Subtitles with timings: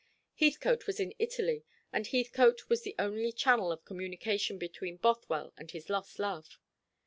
[0.33, 1.63] Heathcote was in Italy,
[1.93, 6.57] and Heathcote was the only channel of communication between Bothwell and his lost love.